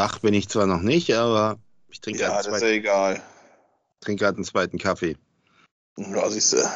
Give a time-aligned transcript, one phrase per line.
[0.00, 1.58] Wach bin ich zwar noch nicht, aber
[1.88, 3.16] ich trinke Ja, gerade das einen, ja
[4.00, 5.18] trinke gerade einen zweiten Kaffee.
[5.98, 6.66] Ja, siehst du.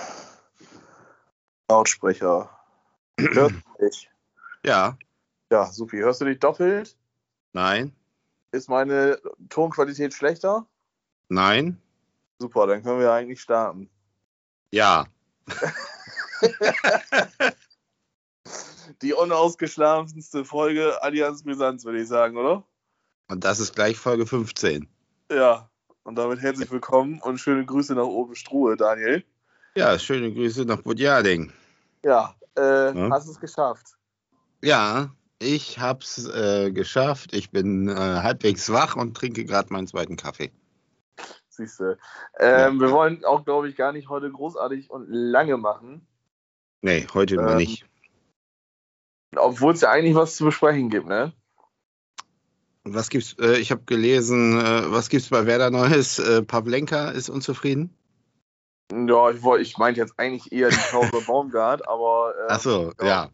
[1.71, 2.51] Lautsprecher.
[3.19, 4.11] Hörst du mich?
[4.63, 4.99] Ja,
[5.51, 5.97] Ja, Supi.
[6.01, 6.99] Hörst du dich doppelt?
[7.55, 7.97] nein,
[8.53, 9.19] Ist meine
[9.49, 10.67] Tonqualität schlechter?
[11.31, 11.81] nein,
[12.39, 13.89] Super, dann können wir eigentlich starten.
[14.71, 15.07] ja.
[19.01, 22.65] Die unausgeschlafenste Folge Allianz Brisanz, würde ich sagen, oder?
[23.31, 24.89] Und das ist gleich Folge 15.
[25.31, 25.71] Ja.
[26.03, 29.25] Und damit herzlich willkommen und schöne Grüße nach oben Struhe, Daniel.
[29.75, 31.51] Ja, schöne Grüße nach Budjading.
[32.05, 33.11] Ja, äh, Ja.
[33.11, 33.97] hast es geschafft.
[34.63, 37.33] Ja, ich hab's äh, geschafft.
[37.35, 40.53] Ich bin äh, halbwegs wach und trinke gerade meinen zweiten Kaffee.
[41.49, 41.97] Siehst du.
[42.39, 46.07] Ähm, Wir wollen auch, glaube ich, gar nicht heute großartig und lange machen.
[46.83, 47.87] Nee, heute mal Ähm, nicht.
[49.37, 51.33] Obwohl es ja eigentlich was zu besprechen gibt, ne?
[52.85, 53.35] Was gibt's?
[53.41, 56.19] Äh, ich habe gelesen, äh, was gibt's bei Werder Neues?
[56.19, 57.91] Äh, Pavlenka ist unzufrieden.
[58.93, 62.35] Ja, ich, ich meinte jetzt eigentlich eher die Pause Baumgart, aber.
[62.39, 63.31] ähm, Ach so, ja.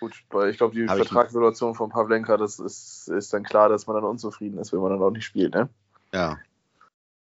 [0.00, 3.86] Gut, weil ich glaube, die Hab Vertragssituation von Pavlenka, das ist, ist dann klar, dass
[3.86, 5.68] man dann unzufrieden ist, wenn man dann auch nicht spielt, ne?
[6.12, 6.38] Ja.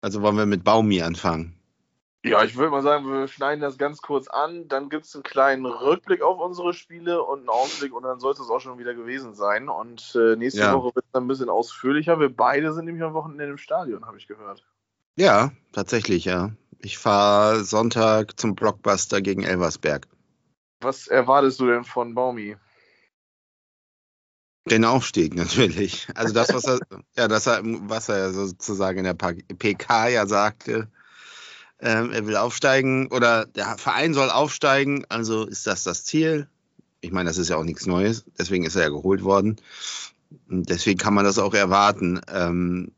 [0.01, 1.55] Also wollen wir mit Baumi anfangen.
[2.25, 5.25] Ja, ich würde mal sagen, wir schneiden das ganz kurz an, dann gibt es einen
[5.25, 8.95] kleinen Rückblick auf unsere Spiele und einen Ausblick und dann sollte es auch schon wieder
[8.95, 9.69] gewesen sein.
[9.69, 10.73] Und äh, nächste Ja.
[10.73, 12.19] Woche wird es dann ein bisschen ausführlicher.
[12.19, 14.67] Wir beide sind nämlich am Wochenende im Stadion, habe ich gehört.
[15.17, 16.53] Ja, tatsächlich, ja.
[16.79, 20.09] Ich fahre Sonntag zum Blockbuster gegen Elversberg.
[20.81, 22.57] Was erwartest du denn von Baumi?
[24.71, 26.09] Den Aufstieg natürlich.
[26.15, 26.79] Also das, was er,
[27.19, 30.89] ja, das, was er sozusagen in der PK ja sagte,
[31.81, 36.49] ähm, er will aufsteigen oder der Verein soll aufsteigen, also ist das das Ziel.
[37.01, 39.57] Ich meine, das ist ja auch nichts Neues, deswegen ist er ja geholt worden.
[40.49, 42.21] Und deswegen kann man das auch erwarten.
[42.29, 42.93] Ähm,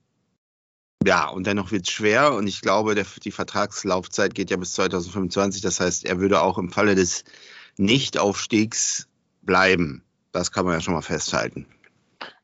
[1.05, 4.73] ja, und dennoch wird es schwer und ich glaube, der, die Vertragslaufzeit geht ja bis
[4.73, 5.63] 2025.
[5.63, 7.25] Das heißt, er würde auch im Falle des
[7.77, 9.09] Nichtaufstiegs
[9.43, 10.03] bleiben.
[10.33, 11.67] Das kann man ja schon mal festhalten.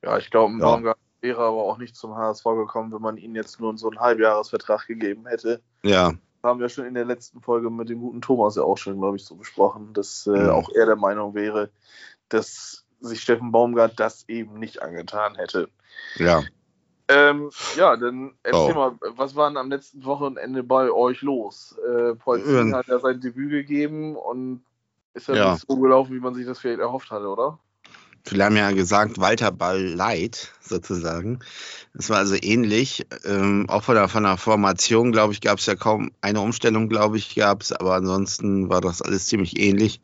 [0.02, 0.60] Ja, ich glaube, Ja.
[0.60, 4.00] Baumgart wäre aber auch nicht zum HSV gekommen, wenn man ihm jetzt nur so einen
[4.00, 5.62] Halbjahresvertrag gegeben hätte.
[5.82, 6.12] Ja,
[6.42, 9.16] haben wir schon in der letzten Folge mit dem guten Thomas ja auch schon, glaube
[9.16, 10.50] ich, so besprochen, dass äh, Mhm.
[10.50, 11.70] auch er der Meinung wäre,
[12.28, 15.68] dass sich Steffen Baumgart das eben nicht angetan hätte.
[16.16, 16.42] ja.
[17.08, 18.74] Ähm, ja, dann erzähl Oh.
[18.74, 21.76] mal, was war denn am letzten Wochenende bei euch los?
[21.86, 22.74] Äh, Polzin Ähm.
[22.74, 24.64] hat ja sein Debüt gegeben und
[25.14, 25.52] ist ja, Ja.
[25.52, 27.58] nicht so gelaufen, wie man sich das vielleicht erhofft hatte, oder?
[28.24, 31.40] Viele haben ja gesagt, Walter Ball light sozusagen.
[31.94, 33.06] Das war also ähnlich.
[33.24, 36.88] Ähm, auch von der, von der Formation, glaube ich, gab es ja kaum eine Umstellung,
[36.88, 37.72] glaube ich, gab es.
[37.72, 40.00] Aber ansonsten war das alles ziemlich ähnlich.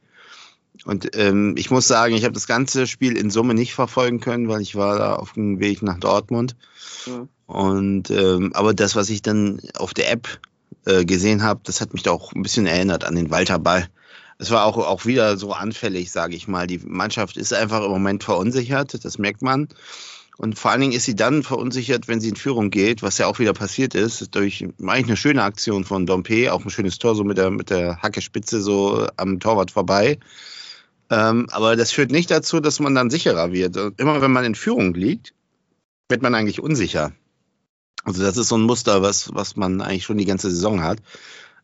[0.85, 4.49] Und ähm, ich muss sagen, ich habe das ganze Spiel in Summe nicht verfolgen können,
[4.49, 6.57] weil ich war da auf dem Weg nach Dortmund.
[7.07, 7.29] Mhm.
[7.47, 10.41] Und ähm, aber das, was ich dann auf der App
[10.85, 13.89] äh, gesehen habe, das hat mich da auch ein bisschen erinnert an den Walter Ball.
[14.39, 16.67] Es war auch, auch wieder so anfällig, sage ich mal.
[16.67, 19.69] Die Mannschaft ist einfach im Moment verunsichert, das merkt man.
[20.37, 23.27] Und vor allen Dingen ist sie dann verunsichert, wenn sie in Führung geht, was ja
[23.27, 27.17] auch wieder passiert ist, durch eigentlich eine schöne Aktion von Dompe, auch ein schönes Tor
[27.17, 30.21] so mit der, mit der Hackespitze so am Torwart vorbei.
[31.11, 33.77] Ähm, aber das führt nicht dazu, dass man dann sicherer wird.
[33.99, 35.35] Immer wenn man in Führung liegt,
[36.09, 37.13] wird man eigentlich unsicher.
[38.05, 40.99] Also das ist so ein Muster, was, was man eigentlich schon die ganze Saison hat.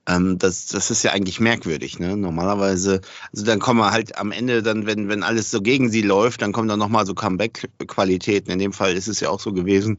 [0.07, 1.99] Ähm, das, das ist ja eigentlich merkwürdig.
[1.99, 2.17] Ne?
[2.17, 3.01] Normalerweise,
[3.33, 6.43] also dann kommen wir halt am Ende, dann, wenn, wenn alles so gegen sie läuft,
[6.43, 8.51] dann kommen dann nochmal so Comeback-Qualitäten.
[8.51, 9.99] In dem Fall ist es ja auch so gewesen.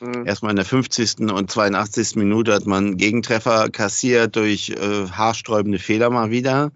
[0.00, 0.26] Mhm.
[0.26, 1.20] Erstmal in der 50.
[1.32, 2.16] und 82.
[2.16, 6.70] Minute hat man Gegentreffer kassiert durch äh, haarsträubende Fehler mal wieder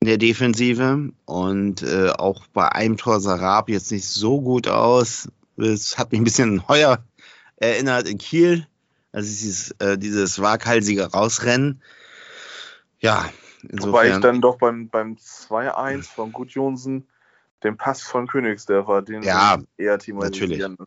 [0.00, 1.10] in der Defensive.
[1.26, 5.28] Und äh, auch bei einem Tor sah Raab jetzt nicht so gut aus.
[5.58, 7.04] Es hat mich ein bisschen Heuer
[7.56, 8.66] erinnert in Kiel.
[9.12, 11.82] Also dieses, äh, dieses waghalsige Rausrennen.
[13.00, 13.28] Ja,
[13.62, 14.20] Wobei ich insofern.
[14.22, 17.06] dann doch beim, beim 2-1 von Gudjonsen
[17.62, 20.78] den Pass von Königsdörfer, den Ja, eher thematisieren.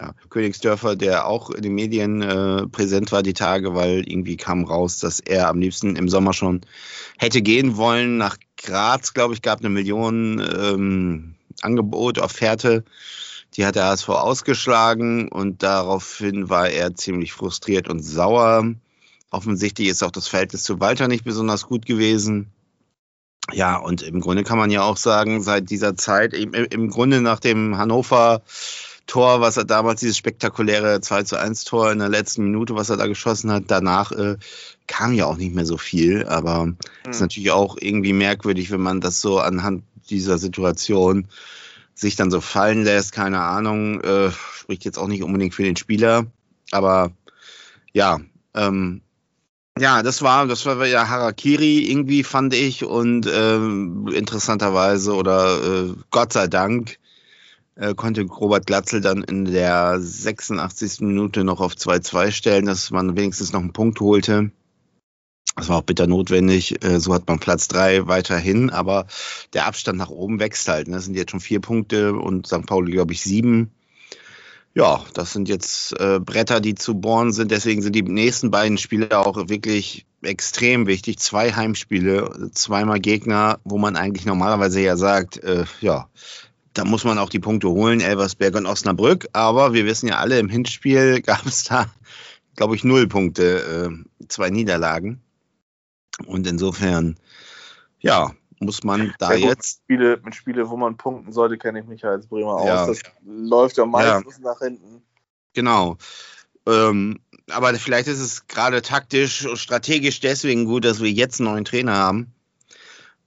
[0.00, 4.64] Ja, Königsdörfer, der auch in den Medien äh, präsent war die Tage, weil irgendwie kam
[4.64, 6.62] raus, dass er am liebsten im Sommer schon
[7.16, 8.16] hätte gehen wollen.
[8.16, 12.84] Nach Graz, glaube ich, gab eine Million ähm, Angebot, Offerte.
[13.56, 18.74] Die hat der HSV ausgeschlagen und daraufhin war er ziemlich frustriert und sauer.
[19.30, 22.50] Offensichtlich ist auch das Verhältnis zu Walter nicht besonders gut gewesen.
[23.52, 27.20] Ja, und im Grunde kann man ja auch sagen, seit dieser Zeit, im, im Grunde
[27.20, 28.42] nach dem Hannover
[29.06, 32.88] Tor, was er damals, dieses spektakuläre 2 zu 1 Tor in der letzten Minute, was
[32.88, 34.38] er da geschossen hat, danach äh,
[34.86, 36.26] kam ja auch nicht mehr so viel.
[36.26, 36.76] Aber Hm.
[37.10, 41.28] ist natürlich auch irgendwie merkwürdig, wenn man das so anhand dieser Situation
[41.94, 45.76] sich dann so fallen lässt, keine Ahnung, äh, spricht jetzt auch nicht unbedingt für den
[45.76, 46.26] Spieler,
[46.70, 47.12] aber
[47.92, 48.20] ja,
[48.54, 49.02] ähm,
[49.78, 53.56] ja, das war, das war ja Harakiri irgendwie, fand ich, und äh,
[54.16, 56.98] interessanterweise oder äh, Gott sei Dank
[57.76, 61.00] äh, konnte Robert Glatzel dann in der 86.
[61.00, 64.52] Minute noch auf 2-2 stellen, dass man wenigstens noch einen Punkt holte.
[65.56, 66.84] Das war auch bitter notwendig.
[66.84, 69.06] Äh, so hat man Platz drei weiterhin, aber
[69.52, 70.88] der Abstand nach oben wächst halt.
[70.88, 71.00] Das ne?
[71.00, 72.66] sind jetzt schon vier Punkte und St.
[72.66, 73.70] Pauli, glaube ich, sieben.
[74.76, 77.52] Ja, das sind jetzt äh, Bretter, die zu bohren sind.
[77.52, 81.20] Deswegen sind die nächsten beiden Spiele auch wirklich extrem wichtig.
[81.20, 86.08] Zwei Heimspiele, zweimal Gegner, wo man eigentlich normalerweise ja sagt, äh, ja,
[86.72, 89.28] da muss man auch die Punkte holen, Elversberg und Osnabrück.
[89.32, 91.86] Aber wir wissen ja alle, im Hinspiel gab es da,
[92.56, 95.23] glaube ich, null Punkte, äh, zwei Niederlagen.
[96.26, 97.16] Und insofern,
[98.00, 99.80] ja, muss man da ja, jetzt.
[99.84, 102.66] Spiele, mit Spiele, wo man punkten sollte, kenne ich mich als Bremer aus.
[102.66, 102.86] Ja.
[102.86, 104.50] Das läuft ja meistens ja.
[104.50, 105.02] nach hinten.
[105.52, 105.96] Genau.
[106.66, 107.20] Ähm,
[107.50, 111.96] aber vielleicht ist es gerade taktisch, strategisch deswegen gut, dass wir jetzt einen neuen Trainer
[111.96, 112.32] haben,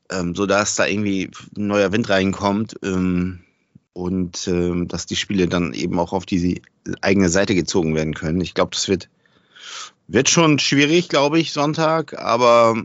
[0.10, 3.44] ähm, sodass da irgendwie ein neuer Wind reinkommt ähm,
[3.94, 6.62] und ähm, dass die Spiele dann eben auch auf die
[7.02, 8.42] eigene Seite gezogen werden können.
[8.42, 9.10] Ich glaube, das wird,
[10.08, 12.76] wird schon schwierig, glaube ich, Sonntag, aber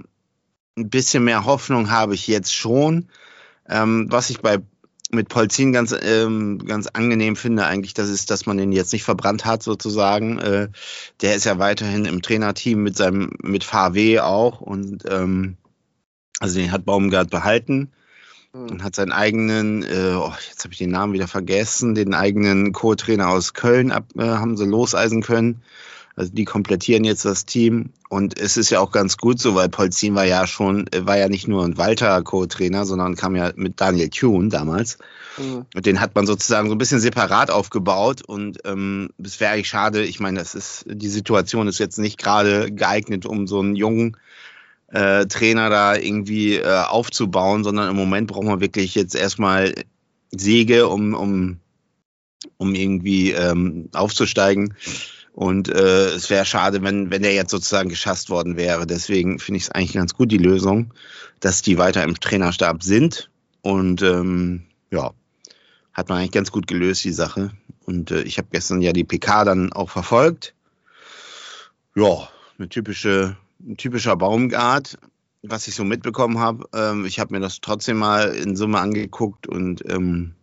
[0.77, 3.09] ein bisschen mehr Hoffnung habe ich jetzt schon.
[3.69, 4.59] Ähm, was ich bei
[5.15, 9.05] mit Polzin ganz, ähm, ganz angenehm finde, eigentlich, das ist, dass man ihn jetzt nicht
[9.05, 10.39] verbrannt hat, sozusagen.
[10.39, 10.69] Äh,
[11.21, 15.59] der ist ja weiterhin im Trainerteam mit seinem, mit VW auch und ähm,
[16.41, 17.93] also den hat Baumgart behalten
[18.53, 18.71] hm.
[18.71, 22.73] und hat seinen eigenen, äh, oh, jetzt habe ich den Namen wieder vergessen, den eigenen
[22.73, 25.63] Co-Trainer aus Köln ab, äh, haben sie loseisen können.
[26.15, 29.71] Also die komplettieren jetzt das Team und es ist ja auch ganz gut so, weil
[29.71, 33.81] Polzin war ja schon, war ja nicht nur ein Walter Co-Trainer, sondern kam ja mit
[33.81, 34.99] Daniel Thune damals.
[35.39, 35.65] Mhm.
[35.75, 39.69] Und den hat man sozusagen so ein bisschen separat aufgebaut und ähm, es wäre eigentlich
[39.69, 40.05] schade.
[40.05, 44.19] Ich meine, das ist, die Situation ist jetzt nicht gerade geeignet, um so einen jungen
[44.89, 49.75] äh, Trainer da irgendwie äh, aufzubauen, sondern im Moment braucht man wirklich jetzt erstmal
[50.31, 51.61] Siege, um, um,
[52.59, 54.75] um irgendwie ähm, aufzusteigen.
[55.33, 58.87] Und äh, es wäre schade, wenn, wenn der jetzt sozusagen geschasst worden wäre.
[58.87, 60.93] Deswegen finde ich es eigentlich ganz gut, die Lösung,
[61.41, 63.31] dass die weiter im Trainerstab sind.
[63.63, 65.13] Und ähm, ja,
[65.95, 67.53] hat man eigentlich ganz gut gelöst, die Sache.
[67.87, 70.55] Und äh, ich habe gestern ja die PK dann auch verfolgt.
[71.95, 72.29] Ja,
[72.59, 74.99] eine typische, ein typischer Baumgart,
[75.43, 76.69] was ich so mitbekommen habe.
[76.75, 80.35] Ähm, ich habe mir das trotzdem mal in Summe angeguckt und ähm,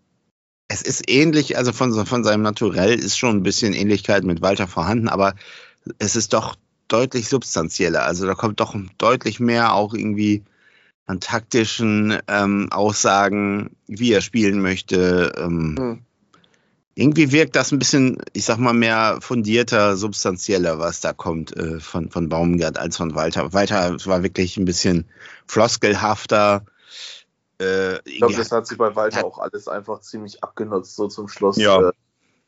[0.69, 4.67] es ist ähnlich, also von, von seinem Naturell ist schon ein bisschen Ähnlichkeit mit Walter
[4.67, 5.33] vorhanden, aber
[5.97, 6.55] es ist doch
[6.87, 8.03] deutlich substanzieller.
[8.03, 10.43] Also da kommt doch deutlich mehr auch irgendwie
[11.07, 15.33] an taktischen ähm, Aussagen, wie er spielen möchte.
[15.37, 15.99] Ähm, hm.
[16.93, 21.79] Irgendwie wirkt das ein bisschen, ich sag mal, mehr fundierter, substanzieller, was da kommt äh,
[21.79, 23.53] von, von Baumgart als von Walter.
[23.53, 25.05] Walter war wirklich ein bisschen
[25.47, 26.63] floskelhafter
[27.59, 31.27] äh, ich glaube, das hat sich bei Walter auch alles einfach ziemlich abgenutzt, so zum
[31.27, 31.57] Schluss.
[31.57, 31.89] Ja.
[31.89, 31.91] Äh,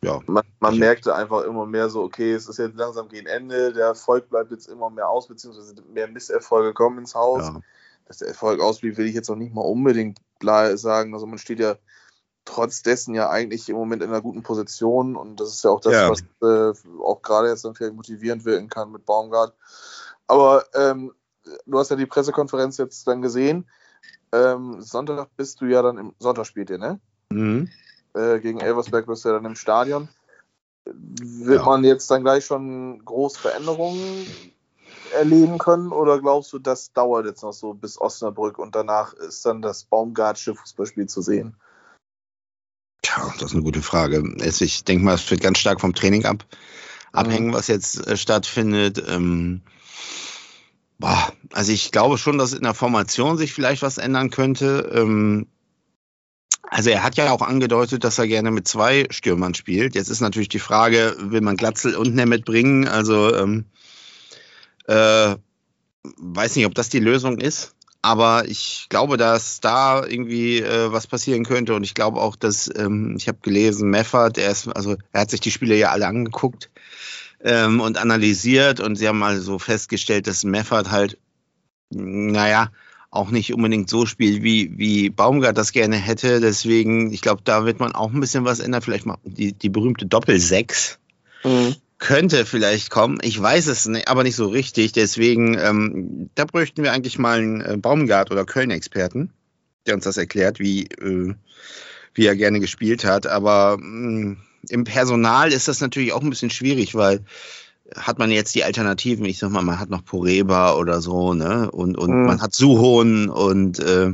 [0.04, 0.20] ja.
[0.26, 3.88] Man, man merkte einfach immer mehr so, okay, es ist jetzt langsam gegen Ende, der
[3.88, 7.44] Erfolg bleibt jetzt immer mehr aus, beziehungsweise mehr Misserfolge kommen ins Haus.
[7.44, 7.62] Ja.
[8.08, 11.14] Dass der Erfolg ausblieb, will ich jetzt noch nicht mal unbedingt sagen.
[11.14, 11.76] Also man steht ja
[12.46, 15.80] trotz dessen ja eigentlich im Moment in einer guten Position und das ist ja auch
[15.80, 16.10] das, ja.
[16.10, 19.54] was äh, auch gerade jetzt dann vielleicht motivierend wirken kann mit Baumgart.
[20.26, 21.14] Aber ähm,
[21.68, 23.68] du hast ja die Pressekonferenz jetzt dann gesehen
[24.34, 27.00] ähm, Sonntag bist du ja dann im Sonntag spielt ihr, ne?
[27.30, 27.70] Mhm.
[28.14, 30.10] Äh, gegen Elversberg bist du ja dann im Stadion.
[30.86, 31.66] Wird ja.
[31.66, 34.26] man jetzt dann gleich schon große Veränderungen
[35.14, 39.46] erleben können oder glaubst du, das dauert jetzt noch so bis Osnabrück und danach ist
[39.46, 41.56] dann das Baumgartsche Fußballspiel zu sehen?
[43.02, 44.24] Tja, das ist eine gute Frage.
[44.44, 46.46] Ich denke mal, es wird ganz stark vom Training ab,
[47.12, 47.54] abhängen, mhm.
[47.54, 49.04] was jetzt äh, stattfindet.
[49.08, 49.62] Ähm,
[51.02, 54.92] Boah, also ich glaube schon, dass in der Formation sich vielleicht was ändern könnte.
[54.94, 55.48] Ähm,
[56.62, 59.96] also er hat ja auch angedeutet, dass er gerne mit zwei Stürmern spielt.
[59.96, 62.88] Jetzt ist natürlich die Frage, will man Glatzel und Nemeth bringen?
[62.88, 63.66] Also ähm,
[64.86, 65.36] äh,
[66.18, 67.74] weiß nicht, ob das die Lösung ist.
[68.04, 71.74] Aber ich glaube, dass da irgendwie äh, was passieren könnte.
[71.74, 75.32] Und ich glaube auch, dass, ähm, ich habe gelesen, Meffert, er ist, also er hat
[75.32, 76.70] sich die Spiele ja alle angeguckt
[77.44, 81.18] ähm, und analysiert und sie haben also festgestellt, dass Meffert halt,
[81.90, 82.72] naja,
[83.12, 86.40] auch nicht unbedingt so spielt, wie, wie Baumgart das gerne hätte.
[86.40, 88.82] Deswegen, ich glaube, da wird man auch ein bisschen was ändern.
[88.82, 90.98] Vielleicht mal die, die berühmte Doppel-Sechs.
[91.44, 91.76] Mhm.
[91.98, 93.20] Könnte vielleicht kommen.
[93.22, 94.94] Ich weiß es nicht, aber nicht so richtig.
[94.94, 99.32] Deswegen, ähm, da bräuchten wir eigentlich mal einen äh, Baumgart- oder Köln-Experten,
[99.86, 101.36] der uns das erklärt, wie, äh,
[102.14, 103.28] wie er gerne gespielt hat.
[103.28, 104.38] Aber mh, mm,
[104.70, 107.22] im Personal ist das natürlich auch ein bisschen schwierig, weil
[107.96, 111.70] hat man jetzt die Alternativen, ich sag mal, man hat noch Poreba oder so, ne?
[111.72, 112.26] Und, und mhm.
[112.26, 114.14] man hat Suhon und äh,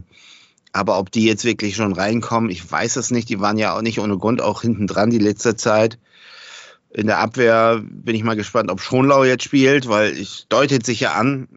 [0.74, 3.30] aber ob die jetzt wirklich schon reinkommen, ich weiß es nicht.
[3.30, 5.98] Die waren ja auch nicht ohne Grund auch hinten dran die letzte Zeit.
[6.92, 11.00] In der Abwehr bin ich mal gespannt, ob Schonlau jetzt spielt, weil es deutet sich
[11.00, 11.48] ja an,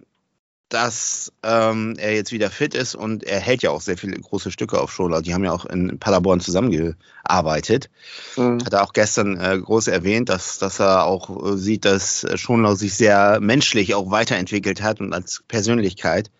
[0.70, 4.52] dass ähm, er jetzt wieder fit ist und er hält ja auch sehr viele große
[4.52, 5.20] Stücke auf Schola.
[5.20, 7.90] Die haben ja auch in Paderborn zusammengearbeitet.
[8.36, 8.64] Mhm.
[8.64, 12.76] Hat er auch gestern äh, groß erwähnt, dass, dass er auch äh, sieht, dass Schonlau
[12.76, 16.30] sich sehr menschlich auch weiterentwickelt hat und als Persönlichkeit.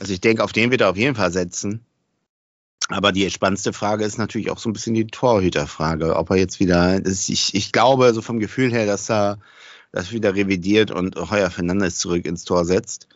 [0.00, 1.84] Also ich denke, auf den wird er auf jeden Fall setzen.
[2.88, 6.58] Aber die spannendste Frage ist natürlich auch so ein bisschen die Torhüterfrage, ob er jetzt
[6.60, 9.38] wieder, ich, ich glaube so vom Gefühl her, dass er
[9.92, 13.06] das wieder revidiert und Heuer Fernandes zurück ins Tor setzt.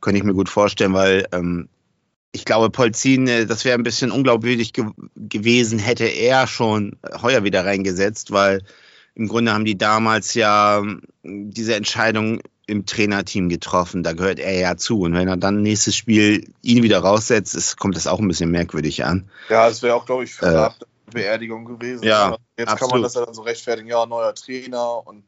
[0.00, 1.68] Könnte ich mir gut vorstellen, weil ähm,
[2.32, 4.86] ich glaube, Polzin, äh, das wäre ein bisschen unglaubwürdig ge
[5.16, 8.62] gewesen, hätte er schon Heuer wieder reingesetzt, weil
[9.14, 14.02] im Grunde haben die damals ja ähm, diese Entscheidung im Trainerteam getroffen.
[14.04, 15.00] Da gehört er ja zu.
[15.00, 18.50] Und wenn er dann nächstes Spiel ihn wieder raussetzt, ist, kommt das auch ein bisschen
[18.50, 19.28] merkwürdig an.
[19.48, 20.74] Ja, es wäre auch, glaube ich, für äh, eine
[21.12, 22.04] Beerdigung gewesen.
[22.04, 22.92] Ja, Jetzt absolut.
[22.92, 25.04] kann man das ja dann so rechtfertigen, ja, neuer Trainer.
[25.04, 25.24] Und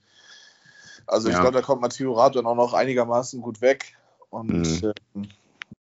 [1.06, 1.40] also ich ja.
[1.40, 3.96] glaube, da kommt Matteo Rath dann auch noch einigermaßen gut weg.
[4.32, 4.92] Und mhm.
[5.14, 5.26] äh,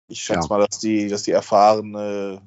[0.08, 0.56] ich schätze ja.
[0.56, 2.42] mal, dass die, dass die erfahrene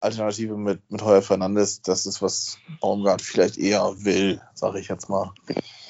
[0.00, 5.08] Alternative mit, mit Heuer Fernandes, das ist, was Baumgart vielleicht eher will, sage ich jetzt
[5.08, 5.32] mal.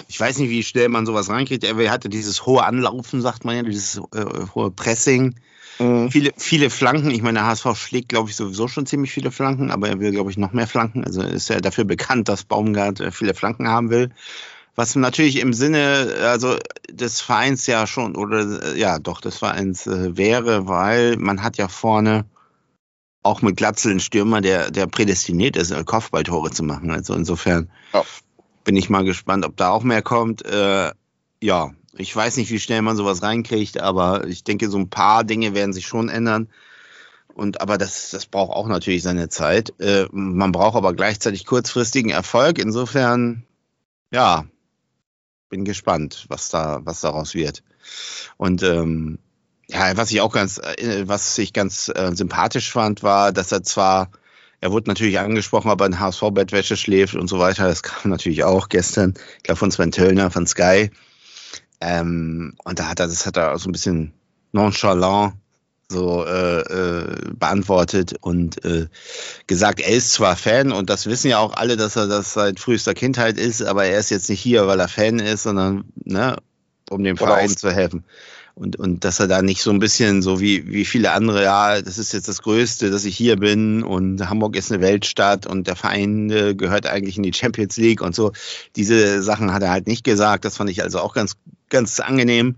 [0.07, 1.65] Ich weiß nicht, wie schnell man sowas reinkriegt.
[1.65, 5.35] Er hatte dieses hohe Anlaufen, sagt man ja, dieses äh, hohe Pressing.
[5.81, 6.13] Mhm.
[6.13, 7.11] Viele, viele Flanken.
[7.11, 10.13] Ich meine, der HSV schlägt, glaube ich, sowieso schon ziemlich viele Flanken, aber er will,
[10.13, 11.05] glaube ich, noch mehr Flanken.
[11.05, 14.11] Also ist er dafür bekannt, dass Baumgart äh, viele Flanken haben will
[14.79, 16.57] was natürlich im Sinne also
[16.89, 21.67] des Vereins ja schon oder ja doch des Vereins äh, wäre, weil man hat ja
[21.67, 22.27] vorne
[23.25, 26.93] auch mit Glatzel einen Stürmer, der der prädestiniert ist, äh, Kopfballtore zu machen.
[26.93, 28.05] Also insofern ja.
[28.63, 30.47] bin ich mal gespannt, ob da auch mehr kommt.
[30.47, 30.93] Äh,
[31.43, 35.25] ja, ich weiß nicht, wie schnell man sowas reinkriegt, aber ich denke, so ein paar
[35.25, 36.49] Dinge werden sich schon ändern.
[37.35, 39.75] Und aber das, das braucht auch natürlich seine Zeit.
[39.81, 42.61] Äh, man braucht aber gleichzeitig kurzfristigen Erfolg.
[42.61, 43.43] Insofern,
[44.13, 44.47] ja,
[45.49, 47.63] bin gespannt, was da, was daraus wird.
[48.37, 49.19] Und ähm,
[49.69, 53.63] ja, was ich auch ganz, äh, was ich ganz äh, sympathisch fand, war, dass er
[53.63, 54.11] zwar,
[54.61, 57.69] er wurde natürlich angesprochen, ob er in HSV-Bettwäsche schläft und so weiter.
[57.69, 60.91] Das kam natürlich auch gestern, ich glaube von Sven Töllner von Sky.
[61.81, 64.13] Ähm, und da hat er, das hat er so ein bisschen
[64.53, 65.35] nonchalant
[65.91, 68.89] so äh, äh, beantwortet und äh,
[69.47, 72.61] gesagt, er ist zwar Fan und das wissen ja auch alle, dass er das seit
[72.61, 76.37] frühester Kindheit ist, aber er ist jetzt nicht hier, weil er Fan ist, sondern ne,
[76.91, 78.05] um dem Verein zu helfen.
[78.55, 81.81] Und, und dass er da nicht so ein bisschen so wie, wie viele andere, ja,
[81.81, 85.69] das ist jetzt das Größte, dass ich hier bin und Hamburg ist eine Weltstadt und
[85.69, 88.33] der Verein äh, gehört eigentlich in die Champions League und so.
[88.75, 90.45] Diese Sachen hat er halt nicht gesagt.
[90.45, 91.37] Das fand ich also auch ganz,
[91.69, 92.57] ganz angenehm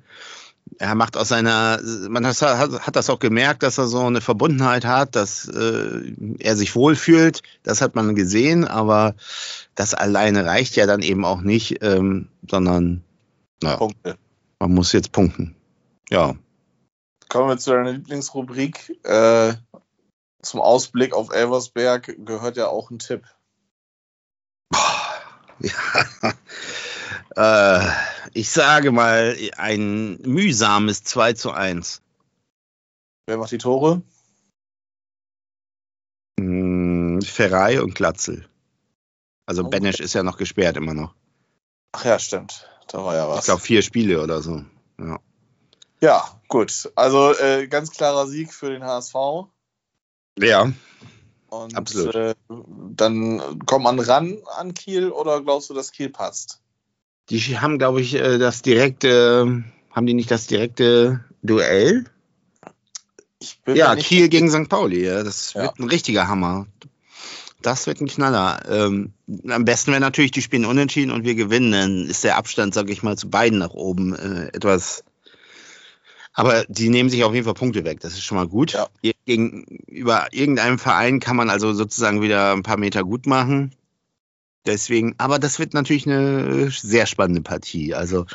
[0.79, 4.87] er macht aus seiner, man hat, hat, das auch gemerkt, dass er so eine Verbundenheit
[4.87, 7.43] hat, dass äh, er sich wohlfühlt.
[7.63, 9.15] Das hat man gesehen, aber
[9.75, 13.05] das alleine reicht ja dann eben auch nicht, ähm, sondern
[13.63, 14.17] naja, Punkte.
[14.59, 15.55] man muss jetzt punkten.
[16.09, 16.35] Ja.
[17.29, 18.99] Kommen wir zu deiner Lieblingsrubrik.
[19.05, 19.55] Äh,
[20.41, 23.25] zum Ausblick auf Elversberg gehört ja auch ein Tipp.
[25.61, 25.71] Ja.
[27.37, 27.89] Äh,
[28.33, 32.03] ich sage mal ein mühsames 2 zu 1.
[33.27, 34.03] Wer macht die Tore?
[36.39, 38.49] Hm, Ferrei und Glatzel.
[39.47, 39.69] Also oh.
[39.69, 41.15] Benesch ist ja noch gesperrt immer noch.
[41.93, 42.69] Ach ja, stimmt.
[42.89, 43.41] Da war ja was.
[43.41, 44.65] Ich glaube vier Spiele oder so.
[44.99, 45.19] Ja,
[46.01, 46.91] ja gut.
[46.95, 49.15] Also äh, ganz klarer Sieg für den HSV.
[50.39, 50.73] Ja.
[51.49, 52.15] Und absolut.
[52.15, 56.60] Äh, dann kommt man ran an Kiel oder glaubst du, dass Kiel passt?
[57.31, 62.05] Die haben, glaube ich, äh, das direkte, haben die nicht das direkte Duell?
[63.67, 64.69] ja, Kiel gegen St.
[64.69, 65.05] Pauli.
[65.05, 65.23] Ja.
[65.23, 65.63] Das ja.
[65.63, 66.67] wird ein richtiger Hammer.
[67.63, 68.61] Das wird ein Knaller.
[68.69, 69.13] Ähm,
[69.49, 71.73] am besten wäre natürlich, die spielen unentschieden und wir gewinnen.
[71.73, 75.05] Dann ist der Abstand, sage ich mal, zu beiden nach oben äh, etwas.
[76.33, 78.01] Aber die nehmen sich auf jeden Fall Punkte weg.
[78.01, 78.73] Das ist schon mal gut.
[78.73, 78.89] Ja.
[79.27, 83.75] Gegenüber irgendeinem Verein kann man also sozusagen wieder ein paar Meter gut machen.
[84.67, 87.95] Deswegen, aber das wird natürlich eine sehr spannende Partie.
[87.95, 88.27] Also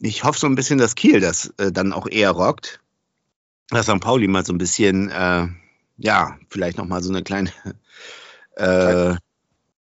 [0.00, 2.80] ich hoffe so ein bisschen, dass Kiel das äh, dann auch eher rockt.
[3.70, 4.00] Dass St.
[4.00, 5.46] Pauli mal so ein bisschen, äh,
[5.98, 7.52] ja, vielleicht nochmal so eine kleine
[8.56, 9.14] äh,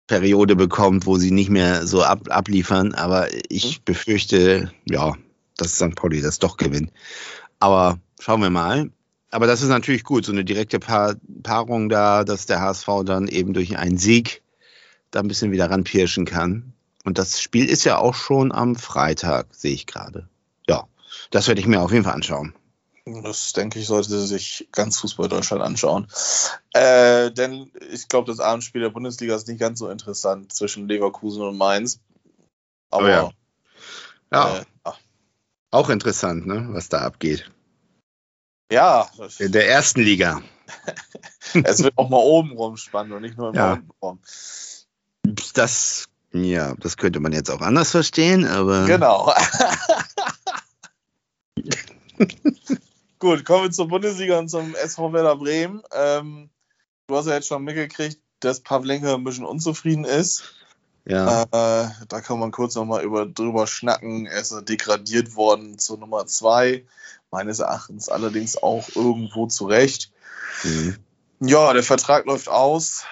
[0.06, 2.94] Periode bekommt, wo sie nicht mehr so ab, abliefern.
[2.94, 3.82] Aber ich mhm.
[3.84, 5.14] befürchte, ja,
[5.56, 5.94] dass St.
[5.94, 6.92] Pauli das doch gewinnt.
[7.60, 8.90] Aber schauen wir mal.
[9.30, 13.28] aber das ist natürlich gut, so eine direkte pa Paarung da, dass der HSV dann
[13.28, 14.42] eben durch einen Sieg
[15.10, 16.72] da ein bisschen wieder ranpirschen kann.
[17.04, 20.28] Und das Spiel ist ja auch schon am Freitag, sehe ich gerade.
[20.68, 20.88] Ja,
[21.30, 22.54] das werde ich mir auf jeden Fall anschauen.
[23.04, 26.08] Das denke ich, sollte sich ganz Fußball Deutschland anschauen.
[26.72, 31.42] Äh, denn ich glaube, das Abendspiel der Bundesliga ist nicht ganz so interessant zwischen Leverkusen
[31.42, 32.00] und Mainz.
[32.90, 33.30] Aber oh ja.
[34.32, 34.58] Ja.
[34.84, 34.92] Äh,
[35.70, 37.48] auch interessant, ne, was da abgeht.
[38.72, 39.08] Ja.
[39.38, 40.42] In der ersten Liga.
[41.64, 43.80] es wird auch mal oben rum spannend und nicht nur im ja.
[44.02, 44.20] Raum.
[45.54, 48.86] Das, ja, das könnte man jetzt auch anders verstehen, aber.
[48.86, 49.32] Genau.
[53.18, 55.82] Gut, kommen wir zur Bundesliga und zum SV Werder Bremen.
[55.92, 56.50] Ähm,
[57.06, 60.44] du hast ja jetzt schon mitgekriegt, dass Pavlenka ein bisschen unzufrieden ist.
[61.06, 61.42] Ja.
[61.42, 64.26] Äh, da kann man kurz nochmal über, drüber schnacken.
[64.26, 66.84] Er ist degradiert worden zur Nummer 2.
[67.30, 70.10] Meines Erachtens allerdings auch irgendwo zurecht.
[70.64, 70.96] Mhm.
[71.40, 73.04] Ja, der Vertrag läuft aus.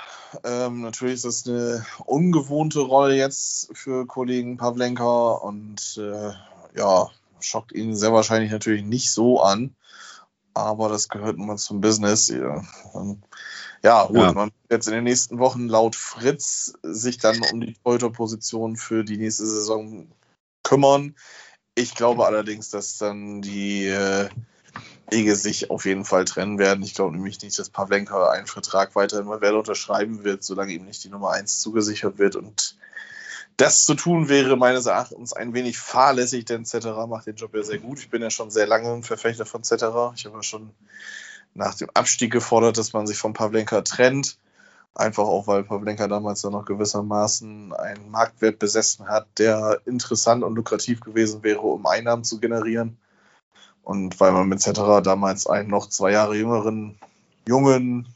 [0.43, 6.33] Ähm, natürlich ist das eine ungewohnte Rolle jetzt für Kollegen Pavlenka und äh,
[6.77, 7.11] ja,
[7.41, 9.75] schockt ihn sehr wahrscheinlich natürlich nicht so an.
[10.55, 12.29] Aber das gehört nun mal zum Business.
[12.29, 12.65] Ja.
[12.93, 13.23] Und
[13.83, 14.33] ja, gut, ja.
[14.33, 19.05] man wird jetzt in den nächsten Wochen laut Fritz sich dann um die Torhüterposition für
[19.05, 20.09] die nächste Saison
[20.63, 21.17] kümmern.
[21.75, 24.29] Ich glaube allerdings, dass dann die äh,
[25.15, 26.83] Wege sich auf jeden Fall trennen werden.
[26.83, 30.85] Ich glaube nämlich nicht, dass Pavlenka einen Vertrag weiterhin bei Werder unterschreiben wird, solange ihm
[30.85, 32.35] nicht die Nummer 1 zugesichert wird.
[32.35, 32.77] Und
[33.57, 37.63] das zu tun wäre meines Erachtens ein wenig fahrlässig, denn Zetterer macht den Job ja
[37.63, 38.01] sehr gut.
[38.01, 40.13] Ich bin ja schon sehr lange ein Verfechter von Zetterer.
[40.17, 40.71] Ich habe ja schon
[41.55, 44.37] nach dem Abstieg gefordert, dass man sich von Pavlenka trennt.
[44.97, 50.57] Einfach auch, weil Pavlenka damals dann noch gewissermaßen einen Marktwert besessen hat, der interessant und
[50.57, 52.97] lukrativ gewesen wäre, um Einnahmen zu generieren.
[53.85, 56.99] Und weil man mit Cetera damals einen noch zwei Jahre jüngeren,
[57.47, 58.09] jungen,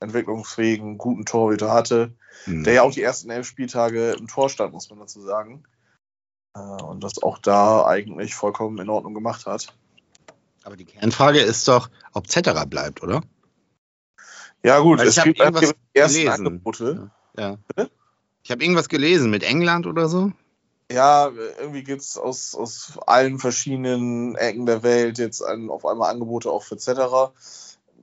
[0.00, 2.12] entwicklungsfähigen, guten Torhüter hatte,
[2.46, 2.64] mhm.
[2.64, 5.62] der ja auch die ersten elf Spieltage im Tor stand, muss man dazu sagen.
[6.56, 9.74] Äh, und das auch da eigentlich vollkommen in Ordnung gemacht hat.
[10.62, 13.22] Aber die Kernfrage ist doch, ob Zetterer bleibt, oder?
[14.62, 16.46] Ja, gut, Weil es gibt irgendwas ersten gelesen.
[16.46, 17.10] Angebote.
[17.36, 17.56] Ja.
[17.76, 17.86] ja.
[18.42, 20.32] Ich habe irgendwas gelesen mit England oder so.
[20.90, 26.10] Ja, irgendwie gibt es aus, aus allen verschiedenen Ecken der Welt jetzt ein, auf einmal
[26.10, 27.32] Angebote auch für Zetterer.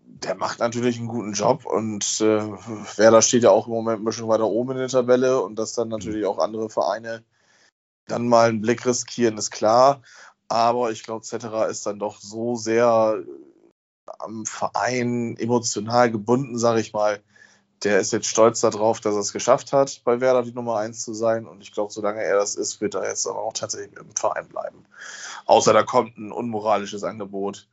[0.06, 2.48] Der macht natürlich einen guten Job und äh,
[2.96, 5.74] Werder steht ja auch im Moment ein bisschen weiter oben in der Tabelle und dass
[5.74, 7.24] dann natürlich auch andere Vereine
[8.08, 10.02] dann mal einen Blick riskieren, ist klar.
[10.48, 13.22] Aber ich glaube, Cetera ist dann doch so sehr
[14.20, 17.22] am Verein emotional gebunden, sage ich mal.
[17.84, 21.02] Der ist jetzt stolz darauf, dass er es geschafft hat, bei Werder die Nummer 1
[21.02, 21.46] zu sein.
[21.46, 24.48] Und ich glaube, solange er das ist, wird er jetzt aber auch tatsächlich im Verein
[24.48, 24.86] bleiben.
[25.46, 27.68] Außer da kommt ein unmoralisches Angebot,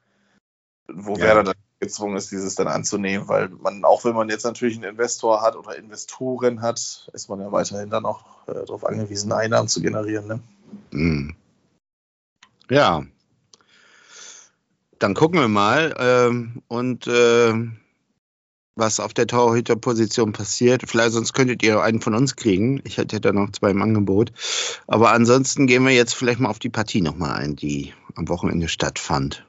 [0.88, 1.24] wo ja.
[1.24, 4.90] Werder dann gezwungen ist, dieses dann anzunehmen, weil man, auch wenn man jetzt natürlich einen
[4.90, 9.68] Investor hat oder Investoren hat, ist man ja weiterhin dann auch äh, darauf angewiesen, Einnahmen
[9.68, 10.26] zu generieren.
[10.26, 10.40] Ne?
[10.90, 11.36] Mhm.
[12.70, 13.04] Ja.
[14.98, 17.52] Dann gucken wir mal ähm, und äh,
[18.76, 20.82] was auf der Torhüterposition passiert.
[20.86, 22.80] Vielleicht sonst könntet ihr einen von uns kriegen.
[22.84, 24.32] Ich hätte da noch zwei im Angebot.
[24.86, 28.68] Aber ansonsten gehen wir jetzt vielleicht mal auf die Partie nochmal ein, die am Wochenende
[28.68, 29.46] stattfand.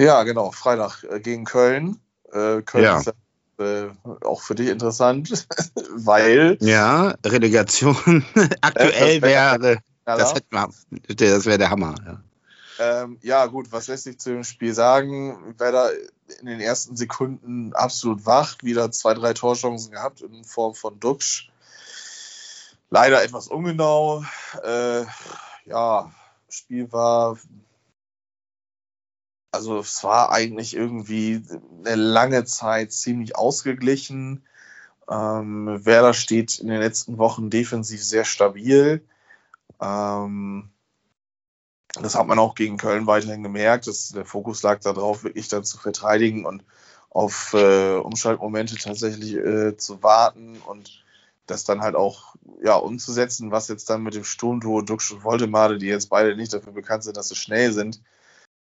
[0.00, 0.50] Ja, genau.
[0.50, 2.00] Freitag äh, gegen Köln.
[2.32, 2.98] Äh, Köln ja.
[2.98, 3.12] ist
[3.58, 3.86] äh,
[4.24, 5.46] auch für dich interessant,
[5.94, 6.58] weil.
[6.60, 8.24] Ja, Relegation
[8.60, 9.78] aktuell wäre.
[10.04, 10.34] Das,
[11.16, 11.94] das wäre der Hammer.
[12.04, 12.20] Ja.
[12.78, 15.54] Ähm, ja, gut, was lässt sich zu dem Spiel sagen?
[15.58, 15.92] Werder
[16.40, 21.50] in den ersten Sekunden absolut wach, wieder zwei, drei Torchancen gehabt in Form von Duxch.
[22.90, 24.24] Leider etwas ungenau.
[24.62, 25.04] Äh,
[25.66, 26.12] ja,
[26.48, 27.38] Spiel war.
[29.52, 31.42] Also, es war eigentlich irgendwie
[31.84, 34.44] eine lange Zeit ziemlich ausgeglichen.
[35.08, 39.04] Ähm, Werder steht in den letzten Wochen defensiv sehr stabil.
[39.80, 40.70] Ähm,
[42.02, 43.86] das hat man auch gegen Köln weiterhin gemerkt.
[43.86, 46.64] Dass der Fokus lag darauf, wirklich dann zu verteidigen und
[47.10, 51.04] auf äh, Umschaltmomente tatsächlich äh, zu warten und
[51.46, 55.78] das dann halt auch ja, umzusetzen, was jetzt dann mit dem Sturmduo Dux und Voltemade,
[55.78, 58.02] die jetzt beide nicht dafür bekannt sind, dass sie schnell sind,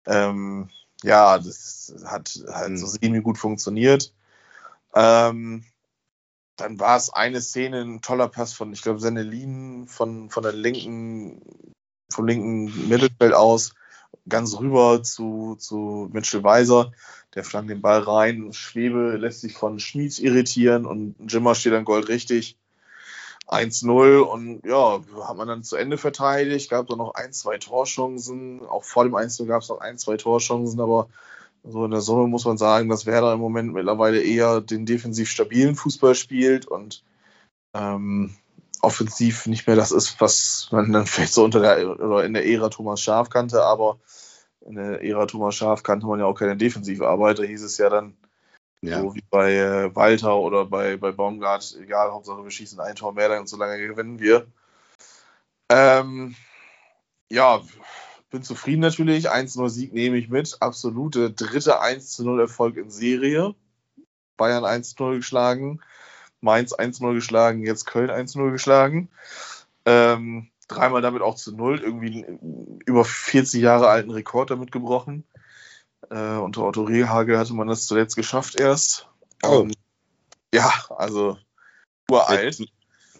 [0.05, 0.69] ähm,
[1.03, 2.91] ja, das hat halt so mhm.
[2.91, 4.13] semi gut funktioniert.
[4.93, 5.65] Ähm,
[6.55, 10.53] dann war es eine Szene, ein toller Pass von, ich glaube, Senelin von, von der
[10.53, 11.41] linken
[12.11, 13.73] vom linken Mittelfeld aus
[14.27, 16.91] ganz rüber zu, zu Mitchell Weiser.
[17.35, 18.53] Der flankt den Ball rein.
[18.53, 22.57] Schwebe lässt sich von Schmieds irritieren und Jimmer steht dann Gold richtig.
[23.47, 26.69] 1-0 und ja, hat man dann zu Ende verteidigt.
[26.69, 28.65] Gab dann noch ein, zwei Torchancen.
[28.65, 31.09] Auch vor dem 1-0 gab es noch ein, zwei Torchancen, aber
[31.63, 35.29] So in der Summe muss man sagen, dass Werder im Moment mittlerweile eher den defensiv
[35.29, 37.03] stabilen Fußball spielt und
[37.73, 38.35] ähm,
[38.81, 42.45] offensiv nicht mehr das ist, was man dann vielleicht so unter der oder in der
[42.47, 43.99] Ära Thomas Schaf kannte, aber
[44.61, 47.39] in der Ära Thomas Schaf kannte man ja auch keine defensive Arbeit.
[47.39, 48.15] Da hieß es ja dann,
[48.81, 49.01] ja.
[49.01, 53.13] so wie bei äh, Walter oder bei, bei Baumgart, egal, Hauptsache wir schießen ein Tor
[53.13, 54.47] mehr, dann so lange gewinnen wir.
[55.69, 56.35] Ähm,
[57.29, 57.61] ja,
[58.29, 59.31] bin zufrieden natürlich.
[59.31, 60.57] 1-0 Sieg nehme ich mit.
[60.61, 63.55] Absolute dritte 1-0 Erfolg in Serie.
[64.37, 65.81] Bayern 1-0 geschlagen.
[66.41, 69.09] Mainz 1-0 geschlagen, jetzt Köln 1-0 geschlagen.
[69.85, 75.25] Ähm, dreimal damit auch zu Null, irgendwie einen über 40 Jahre alten Rekord damit gebrochen.
[76.09, 79.07] Äh, unter Otto Rehagel hatte man das zuletzt geschafft erst.
[79.43, 79.63] Oh.
[79.63, 79.73] Ähm,
[80.53, 81.37] ja, also
[82.09, 82.59] uralt.
[82.59, 82.71] Mit,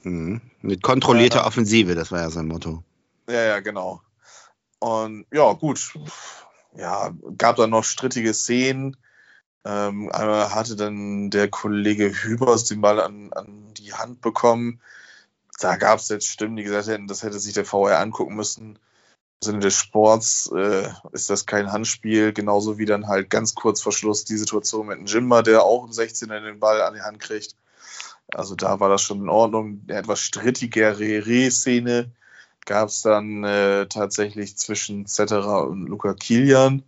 [0.04, 2.84] mh, mit kontrollierter äh, Offensive, das war ja sein Motto.
[3.28, 4.02] Ja, ja, genau.
[4.80, 5.94] Und ja, gut.
[6.76, 8.96] Ja, gab dann noch strittige Szenen.
[9.66, 14.82] Ähm, einmal hatte dann der Kollege Hübers den Ball an, an die Hand bekommen.
[15.60, 18.80] Da gab es jetzt Stimmen, die gesagt hätten, das hätte sich der VR angucken müssen.
[19.42, 23.82] Im Sinne des Sports äh, ist das kein Handspiel, genauso wie dann halt ganz kurz
[23.82, 27.02] vor Schluss die Situation mit dem Jimmer, der auch im 16er den Ball an die
[27.02, 27.56] Hand kriegt.
[28.34, 29.82] Also da war das schon in Ordnung.
[29.88, 32.12] Eine etwas strittigere Re-Szene
[32.66, 36.84] gab es dann äh, tatsächlich zwischen Zetterer und Luca Kilian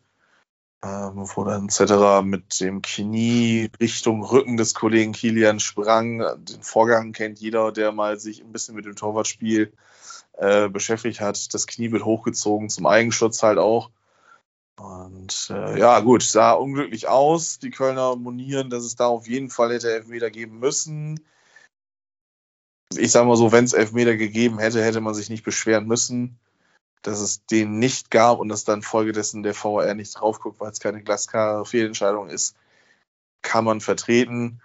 [0.83, 2.23] ähm, wo dann etc.
[2.23, 6.23] mit dem Knie Richtung Rücken des Kollegen Kilian sprang.
[6.43, 9.73] Den Vorgang kennt jeder, der mal sich ein bisschen mit dem Torwartspiel
[10.37, 11.53] äh, beschäftigt hat.
[11.53, 13.91] Das Knie wird hochgezogen, zum Eigenschutz halt auch.
[14.79, 17.59] Und äh, ja, gut, sah unglücklich aus.
[17.59, 21.19] Die Kölner monieren, dass es da auf jeden Fall hätte Elfmeter geben müssen.
[22.97, 26.39] Ich sage mal so, wenn es Elfmeter gegeben hätte, hätte man sich nicht beschweren müssen
[27.01, 30.71] dass es den nicht gab und dass dann folgedessen der VR nicht drauf guckt, weil
[30.71, 32.55] es keine glasklare Fehlentscheidung ist,
[33.41, 34.61] kann man vertreten.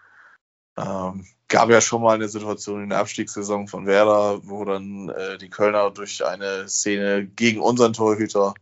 [0.77, 5.39] Ähm, gab ja schon mal eine Situation in der Abstiegssaison von Werder, wo dann äh,
[5.39, 8.55] die Kölner durch eine Szene gegen unseren Torhüter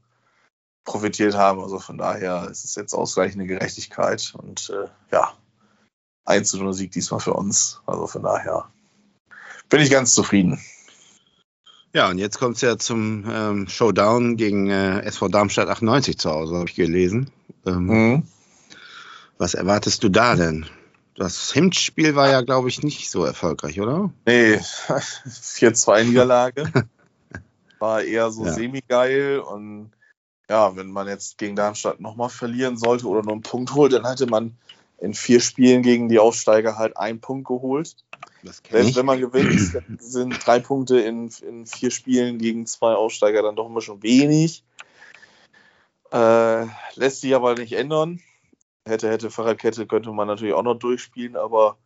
[0.84, 1.60] profitiert haben.
[1.60, 5.32] Also von daher ist es jetzt ausgleichende Gerechtigkeit und äh, ja,
[6.26, 7.80] 1 zu 0 Sieg diesmal für uns.
[7.86, 8.70] Also von daher
[9.68, 10.60] bin ich ganz zufrieden.
[11.94, 16.28] Ja, und jetzt kommt es ja zum ähm, Showdown gegen äh, SV Darmstadt 98 zu
[16.28, 17.30] Hause, habe ich gelesen.
[17.64, 18.22] Ähm, mhm.
[19.38, 20.66] Was erwartest du da denn?
[21.14, 24.10] Das Hemdspiel war ja, glaube ich, nicht so erfolgreich, oder?
[24.26, 24.56] Nee,
[25.26, 26.64] 4-2-Niederlage.
[27.78, 28.52] war eher so ja.
[28.52, 29.38] semi-geil.
[29.38, 29.92] Und
[30.48, 34.04] ja, wenn man jetzt gegen Darmstadt nochmal verlieren sollte oder nur einen Punkt holt, dann
[34.04, 34.56] hätte man
[34.98, 37.96] in vier Spielen gegen die Aufsteiger halt einen Punkt geholt.
[38.70, 43.56] Selbst wenn man gewinnt, sind drei Punkte in, in vier Spielen gegen zwei Aufsteiger dann
[43.56, 44.64] doch immer schon wenig.
[46.12, 48.20] Äh, lässt sich aber nicht ändern.
[48.86, 51.78] Hätte, hätte, Fahrradkette könnte man natürlich auch noch durchspielen, aber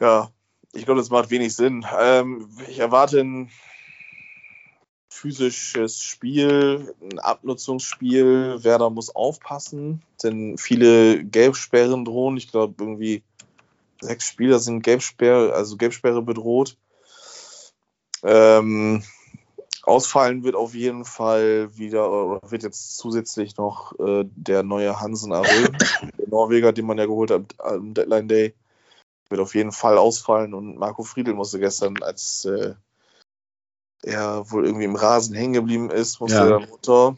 [0.00, 0.30] ja,
[0.72, 1.86] ich glaube, das macht wenig Sinn.
[1.98, 3.50] Ähm, ich erwarte ein
[5.16, 8.62] physisches Spiel, ein Abnutzungsspiel.
[8.62, 12.36] Werder muss aufpassen, denn viele Gelbsperren drohen.
[12.36, 13.22] Ich glaube, irgendwie
[14.00, 16.76] sechs Spieler sind Gelbsperre, also Gelbsperre bedroht.
[18.22, 19.02] Ähm,
[19.82, 25.32] ausfallen wird auf jeden Fall wieder, oder wird jetzt zusätzlich noch äh, der neue Hansen
[25.32, 25.68] Arö,
[26.18, 28.54] der Norweger, den man ja geholt hat am Deadline Day,
[29.28, 32.74] wird auf jeden Fall ausfallen und Marco Friedl musste gestern, als äh,
[34.02, 36.44] er wohl irgendwie im Rasen hängen geblieben ist, musste ja.
[36.44, 37.16] er dann runter.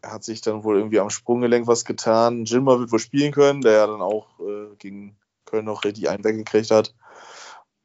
[0.00, 2.44] Er hat sich dann wohl irgendwie am Sprunggelenk was getan.
[2.44, 6.24] Jimmer wird wohl spielen können, der ja dann auch äh, gegen Köln noch richtig einen
[6.24, 6.94] weggekriegt hat.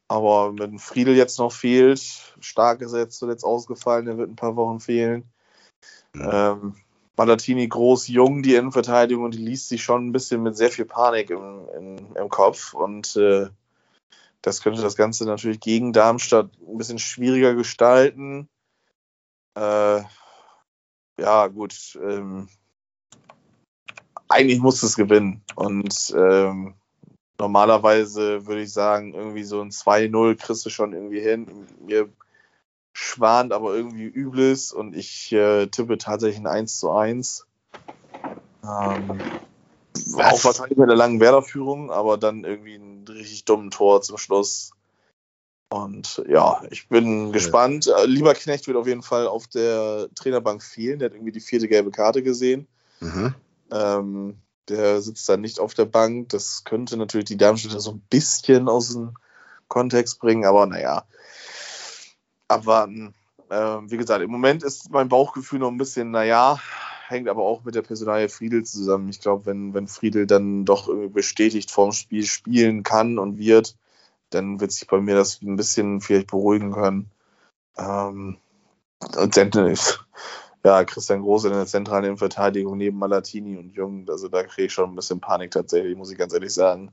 [0.08, 2.00] Aber wenn Friedel jetzt noch fehlt,
[2.40, 5.30] stark ist er jetzt zuletzt ausgefallen, der wird ein paar Wochen fehlen.
[6.16, 6.52] Ja.
[6.52, 6.74] Ähm,
[7.14, 10.84] Ballatini groß, jung, die Innenverteidigung, und die liest sich schon ein bisschen mit sehr viel
[10.86, 12.74] Panik im, im, im Kopf.
[12.74, 13.48] Und äh,
[14.42, 18.48] das könnte das Ganze natürlich gegen Darmstadt ein bisschen schwieriger gestalten.
[19.56, 20.02] Äh,
[21.20, 21.98] ja, gut.
[22.02, 22.48] Ähm,
[24.28, 25.42] eigentlich muss es gewinnen.
[25.56, 26.74] Und ähm,
[27.38, 31.66] normalerweise würde ich sagen, irgendwie so ein 2-0 kriegst du schon irgendwie hin.
[31.84, 32.08] Mir
[32.92, 37.46] schwant aber irgendwie Übles und ich äh, tippe tatsächlich ein 1 zu 1.
[38.64, 39.20] Ähm,
[40.16, 44.72] auch wahrscheinlich mit einer langen Werderführung, aber dann irgendwie ein richtig dummen Tor zum Schluss.
[45.70, 47.86] Und ja, ich bin gespannt.
[47.86, 47.98] Ja.
[47.98, 50.98] Äh, Lieberknecht wird auf jeden Fall auf der Trainerbank fehlen.
[50.98, 52.66] Der hat irgendwie die vierte gelbe Karte gesehen.
[53.00, 53.34] Mhm.
[53.70, 56.30] Ähm, der sitzt da nicht auf der Bank.
[56.30, 59.14] Das könnte natürlich die Darmstädter so ein bisschen aus dem
[59.68, 61.04] Kontext bringen, aber naja,
[62.48, 63.14] abwarten.
[63.50, 66.60] Ähm, wie gesagt, im Moment ist mein Bauchgefühl noch ein bisschen, naja,
[67.08, 69.08] hängt aber auch mit der Personalie Friedel zusammen.
[69.08, 73.76] Ich glaube, wenn, wenn Friedel dann doch bestätigt vorm Spiel spielen kann und wird,
[74.30, 77.10] dann wird sich bei mir das ein bisschen vielleicht beruhigen können.
[77.78, 78.36] Ähm,
[79.16, 79.36] und
[80.64, 84.72] ja, Christian Groß in der zentralen Verteidigung neben Malatini und Jung, also da kriege ich
[84.72, 86.92] schon ein bisschen Panik tatsächlich, muss ich ganz ehrlich sagen.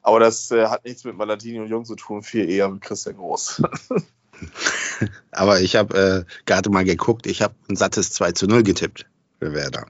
[0.00, 3.16] Aber das äh, hat nichts mit Malatini und Jung zu tun, viel eher mit Christian
[3.16, 3.62] Groß.
[5.32, 9.06] Aber ich habe äh, gerade mal geguckt, ich habe ein sattes 2 zu 0 getippt
[9.38, 9.86] für Werder.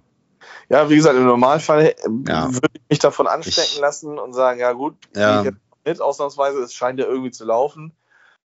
[0.68, 1.94] Ja, wie gesagt, im Normalfall äh,
[2.28, 2.52] ja.
[2.52, 5.40] würde ich mich davon anstecken ich, lassen und sagen, ja gut, ja.
[5.40, 7.92] ich jetzt mit, ausnahmsweise, es scheint ja irgendwie zu laufen.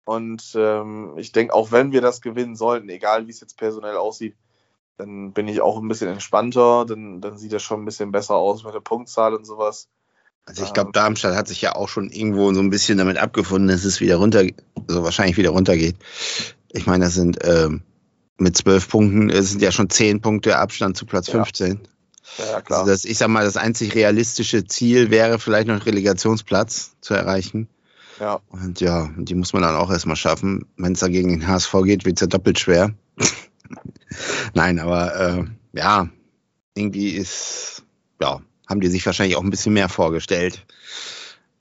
[0.05, 3.97] Und ähm, ich denke, auch wenn wir das gewinnen sollten, egal wie es jetzt personell
[3.97, 4.35] aussieht,
[4.99, 8.35] dann bin ich auch ein bisschen entspannter, dann, dann sieht das schon ein bisschen besser
[8.35, 9.89] aus mit der Punktzahl und sowas.
[10.45, 10.91] Also ich glaube.
[10.93, 14.17] Darmstadt hat sich ja auch schon irgendwo so ein bisschen damit abgefunden, dass es wieder
[14.17, 14.45] runter,
[14.89, 15.97] so wahrscheinlich wieder runtergeht.
[16.73, 17.83] Ich meine, das sind ähm,
[18.43, 21.35] mit zwölf Punkten, es sind ja schon zehn Punkte Abstand zu Platz ja.
[21.35, 21.81] 15.
[22.39, 22.81] Ja, klar.
[22.81, 27.69] Also das, ich sag mal, das einzig realistische Ziel wäre vielleicht noch Relegationsplatz zu erreichen.
[28.21, 28.41] Ja.
[28.51, 30.67] Und ja, die muss man dann auch erstmal schaffen.
[30.77, 32.95] Wenn es da gegen den HSV geht, wird es ja doppelt schwer.
[34.55, 36.09] Nein, aber äh, ja,
[36.75, 37.83] irgendwie ist,
[38.21, 40.65] ja, haben die sich wahrscheinlich auch ein bisschen mehr vorgestellt.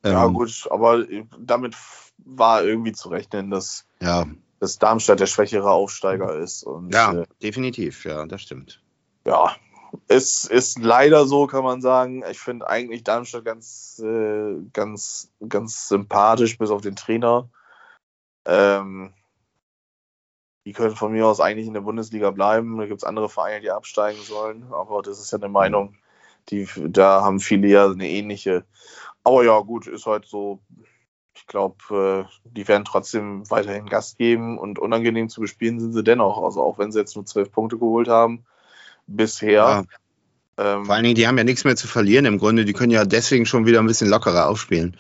[0.03, 1.05] Ja, ähm, gut, aber
[1.39, 1.75] damit
[2.17, 4.25] war irgendwie zu rechnen, dass, ja.
[4.61, 6.63] Dass Darmstadt der schwächere Aufsteiger ist.
[6.63, 8.79] Und, ja, äh, definitiv, ja, das stimmt.
[9.25, 9.55] Ja,
[10.07, 12.23] es ist leider so, kann man sagen.
[12.29, 17.49] Ich finde eigentlich Darmstadt ganz, äh, ganz, ganz sympathisch, bis auf den Trainer.
[18.45, 19.13] Ähm,
[20.67, 22.77] die können von mir aus eigentlich in der Bundesliga bleiben.
[22.77, 24.71] Da gibt es andere Vereine, die absteigen sollen.
[24.71, 25.97] Aber das ist ja eine Meinung,
[26.49, 28.63] die, da haben viele ja eine ähnliche.
[29.23, 30.59] Aber ja, gut, ist halt so.
[31.33, 36.03] Ich glaube, äh, die werden trotzdem weiterhin Gast geben und unangenehm zu bespielen sind sie
[36.03, 36.43] dennoch.
[36.43, 38.45] Also auch wenn sie jetzt nur zwölf Punkte geholt haben,
[39.07, 39.53] bisher.
[39.53, 39.83] Ja.
[40.57, 42.65] Ähm, Vor allen Dingen, die haben ja nichts mehr zu verlieren im Grunde.
[42.65, 44.97] Die können ja deswegen schon wieder ein bisschen lockerer aufspielen.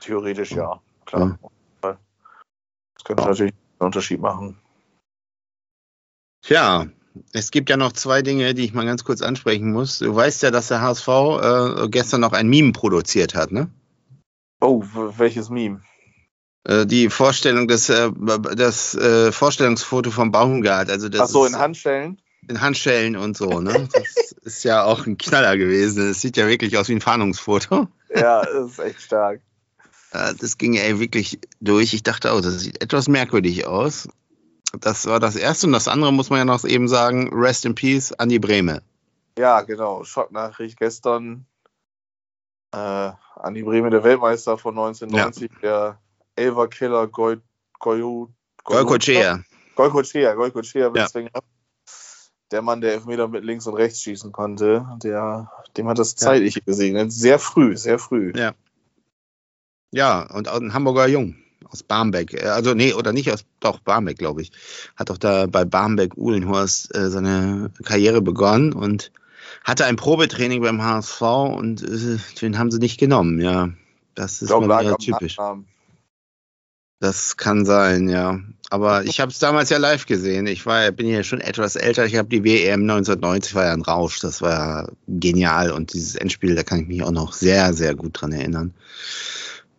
[0.00, 1.38] Theoretisch ja, klar.
[1.82, 1.98] Ja.
[2.94, 3.28] Das könnte ja.
[3.28, 4.58] natürlich einen Unterschied machen.
[6.42, 6.86] Tja,
[7.32, 9.98] es gibt ja noch zwei Dinge, die ich mal ganz kurz ansprechen muss.
[9.98, 13.68] Du weißt ja, dass der HSV äh, gestern noch ein Meme produziert hat, ne?
[14.66, 14.82] Oh,
[15.16, 15.80] welches Meme?
[16.64, 18.10] Äh, die Vorstellung, das, äh,
[18.56, 20.90] das äh, Vorstellungsfoto vom Baumgart.
[20.90, 22.20] Also das Ach so, in Handschellen?
[22.48, 23.88] In Handschellen und so, ne?
[23.92, 26.08] Das ist ja auch ein Knaller gewesen.
[26.08, 27.86] Das sieht ja wirklich aus wie ein Fahndungsfoto.
[28.12, 29.40] Ja, das ist echt stark.
[30.12, 31.92] Das ging ja wirklich durch.
[31.92, 34.08] Ich dachte auch, das sieht etwas merkwürdig aus.
[34.80, 37.74] Das war das erste und das andere muss man ja noch eben sagen, Rest in
[37.74, 38.82] Peace, Andi Breme.
[39.38, 41.46] Ja, genau, Schocknachricht gestern.
[42.72, 45.58] Äh, Andi Breme, der Weltmeister von 1990, ja.
[45.62, 45.98] der
[46.36, 47.38] Elver-Killer Goy,
[47.78, 48.26] Goy,
[48.64, 49.44] Goycochea.
[49.74, 51.28] Goycochea, Goycochea ja.
[52.52, 56.54] Der Mann, der Elfmeter mit links und rechts schießen konnte, der, dem hat das zeitlich
[56.56, 56.62] ja.
[56.64, 57.12] gesegnet.
[57.12, 58.32] Sehr früh, sehr früh.
[58.36, 58.54] Ja.
[59.92, 61.36] Ja, und ein Hamburger Jung
[61.70, 64.52] aus Barmbek, äh, also nee, oder nicht aus, doch Barmbek, glaube ich,
[64.96, 69.12] hat doch da bei Barmbek Uhlenhorst äh, seine Karriere begonnen und
[69.66, 73.70] hatte ein Probetraining beim HSV und äh, den haben sie nicht genommen, ja.
[74.14, 75.36] Das ist mal wieder typisch.
[77.00, 78.40] Das kann sein, ja.
[78.70, 80.46] Aber ich habe es damals ja live gesehen.
[80.46, 82.06] Ich war, bin ja schon etwas älter.
[82.06, 84.20] Ich habe die WM 1990 war ja ein Rausch.
[84.20, 87.96] Das war ja genial und dieses Endspiel, da kann ich mich auch noch sehr, sehr
[87.96, 88.72] gut dran erinnern.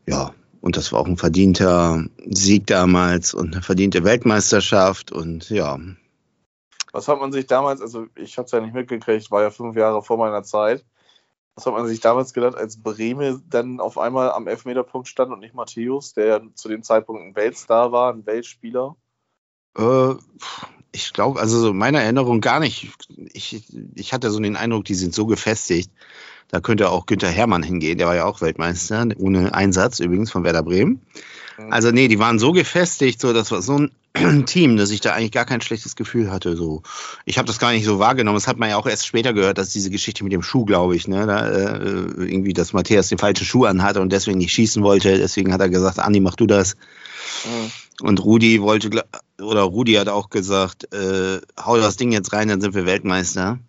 [0.05, 5.79] Ja, und das war auch ein verdienter Sieg damals und eine verdiente Weltmeisterschaft und ja.
[6.97, 9.75] Was hat man sich damals, also ich habe es ja nicht mitgekriegt, war ja fünf
[9.75, 10.83] Jahre vor meiner Zeit.
[11.53, 15.39] Was hat man sich damals gedacht, als Breme dann auf einmal am Elfmeterpunkt stand und
[15.39, 18.95] nicht Matthäus, der zu dem Zeitpunkt ein Weltstar war, ein Weltspieler?
[19.77, 20.15] Äh,
[20.91, 22.89] ich glaube, also so meiner Erinnerung gar nicht.
[23.31, 25.91] Ich, ich hatte so den Eindruck, die sind so gefestigt.
[26.47, 30.43] Da könnte auch Günther Hermann hingehen, der war ja auch Weltmeister, ohne Einsatz übrigens von
[30.43, 31.05] Werder Bremen.
[31.57, 31.73] Mhm.
[31.73, 33.91] Also nee, die waren so gefestigt, so das war so ein
[34.45, 36.55] Team, dass ich da eigentlich gar kein schlechtes Gefühl hatte.
[36.55, 36.83] So,
[37.25, 38.37] ich habe das gar nicht so wahrgenommen.
[38.37, 40.95] Das hat man ja auch erst später gehört, dass diese Geschichte mit dem Schuh, glaube
[40.95, 44.83] ich, ne, da, äh, irgendwie, dass Matthias den falschen Schuh anhatte und deswegen nicht schießen
[44.83, 45.17] wollte.
[45.17, 46.75] Deswegen hat er gesagt, Andi, mach du das.
[47.45, 47.71] Mhm.
[48.07, 49.03] Und Rudi wollte,
[49.41, 53.59] oder Rudi hat auch gesagt, äh, hau das Ding jetzt rein, dann sind wir Weltmeister.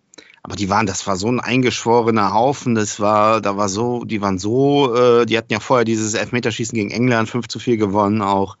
[0.43, 4.21] Aber die waren, das war so ein eingeschworener Haufen, das war, da war so, die
[4.21, 8.21] waren so, äh, die hatten ja vorher dieses Elfmeterschießen gegen England 5 zu 4 gewonnen
[8.21, 8.57] auch.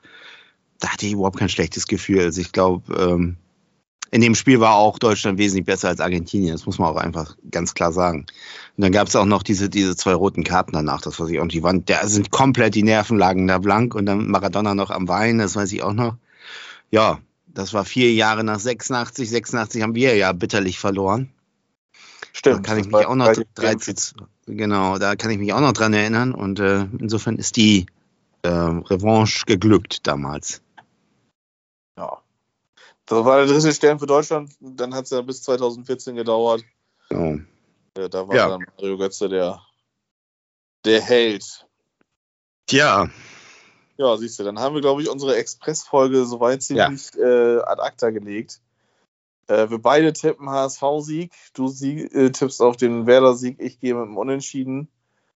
[0.79, 2.21] Da hatte ich überhaupt kein schlechtes Gefühl.
[2.21, 3.37] Also ich glaube, ähm,
[4.11, 6.53] in dem Spiel war auch Deutschland wesentlich besser als Argentinien.
[6.53, 8.25] Das muss man auch einfach ganz klar sagen.
[8.77, 11.39] Und dann gab es auch noch diese, diese zwei roten Karten danach, das weiß ich
[11.39, 11.43] auch.
[11.43, 14.89] Und die waren, da sind komplett die Nerven lagen da blank und dann Maradona noch
[14.89, 16.15] am Wein, das weiß ich auch noch.
[16.91, 19.29] Ja, das war vier Jahre nach 86.
[19.29, 21.29] 86 haben wir ja bitterlich verloren.
[22.33, 22.57] Stimmt.
[22.57, 24.15] Da kann ich mich auch noch 3 zu,
[24.45, 27.87] genau, da kann ich mich auch noch dran erinnern und äh, insofern ist die
[28.43, 30.61] äh, Revanche geglückt damals.
[31.97, 32.21] Ja.
[33.05, 36.63] Das war der dritte Stern für Deutschland, dann hat es ja bis 2014 gedauert.
[37.11, 37.37] Oh.
[37.97, 38.49] Ja, da war ja.
[38.49, 39.61] dann Mario Götze der,
[40.85, 41.65] der Held.
[42.67, 43.09] Tja.
[43.97, 47.25] Ja, siehst du, dann haben wir, glaube ich, unsere Express-Folge soweit ziemlich ja.
[47.25, 48.61] äh, ad acta gelegt.
[49.49, 51.33] Äh, wir beide tippen HSV-Sieg.
[51.53, 53.59] Du sieg, äh, tippst auf den Werder-Sieg.
[53.59, 54.89] Ich gehe mit dem Unentschieden.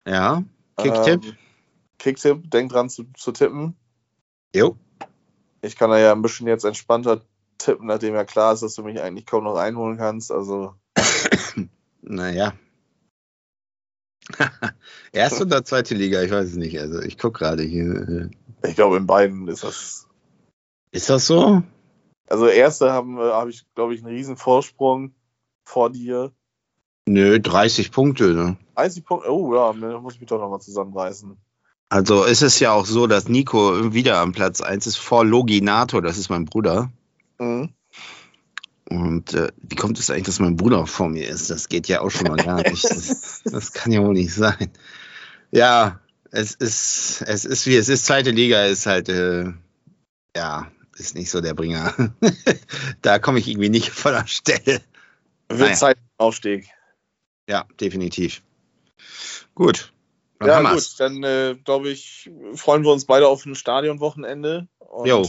[0.08, 0.44] Ja,
[0.78, 1.26] Kicktipp.
[1.26, 1.38] Ähm,
[1.98, 3.76] Kicktipp, denk dran zu, zu tippen.
[4.54, 4.78] Jo.
[5.62, 7.22] Ich kann da ja ein bisschen jetzt entspannter
[7.58, 10.32] tippen, nachdem ja klar ist, dass du mich eigentlich kaum noch einholen kannst.
[10.32, 10.76] Also.
[12.02, 12.54] naja.
[15.12, 16.80] Erste oder zweite Liga, ich weiß es nicht.
[16.80, 18.30] Also ich gucke gerade hier.
[18.64, 20.08] Ich glaube, in beiden ist das.
[20.92, 21.64] Ist das so?
[22.34, 25.14] Also erste haben äh, habe ich, glaube ich, einen riesen Vorsprung
[25.64, 26.32] vor dir.
[27.06, 28.58] Nö, 30 Punkte, ne?
[28.74, 31.38] 30 Punkte, oh ja, da muss ich mich doch nochmal zusammenreißen.
[31.90, 36.02] Also ist es ja auch so, dass Nico wieder am Platz 1 ist vor Loginato,
[36.02, 36.92] das ist mein Bruder.
[37.38, 37.70] Mhm.
[38.90, 41.52] Und äh, wie kommt es eigentlich, dass mein Bruder vor mir ist?
[41.52, 42.84] Das geht ja auch schon mal gar nicht.
[42.84, 44.72] Das, das kann ja wohl nicht sein.
[45.52, 46.00] Ja,
[46.32, 48.08] es ist, es ist wie es ist.
[48.08, 49.54] Zweite Liga ist halt, äh,
[50.36, 52.14] ja, ist nicht so der Bringer.
[53.02, 54.82] da komme ich irgendwie nicht von der Stelle.
[55.50, 55.74] Wird naja.
[55.74, 56.70] Zeit Aufstieg.
[57.48, 58.42] Ja, definitiv.
[59.56, 59.92] Gut.
[60.40, 64.68] Dann ja, gut, dann äh, glaube ich, freuen wir uns beide auf ein Stadionwochenende.
[65.06, 65.28] Jo.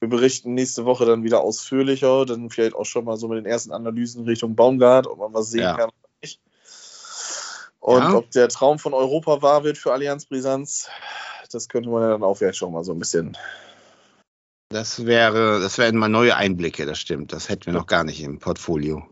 [0.00, 3.46] Wir berichten nächste Woche dann wieder ausführlicher, dann vielleicht auch schon mal so mit den
[3.46, 5.76] ersten Analysen Richtung Baumgart, ob man was sehen ja.
[5.76, 6.40] kann oder nicht.
[7.80, 8.14] Und ja.
[8.14, 10.88] ob der Traum von Europa wahr wird für Allianz Brisanz,
[11.50, 13.36] das könnte man ja dann auch vielleicht schon mal so ein bisschen.
[14.70, 17.32] Das wäre, das wären mal neue Einblicke, das stimmt.
[17.32, 19.04] Das hätten wir noch gar nicht im Portfolio.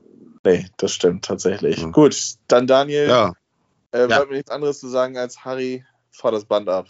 [0.44, 1.78] Nee, das stimmt tatsächlich.
[1.78, 1.88] Ja.
[1.88, 2.16] Gut,
[2.46, 3.08] dann Daniel.
[3.08, 3.32] Ja.
[3.90, 6.86] Äh, bleibt mir nichts anderes zu sagen als Harry, fahr das Band ab.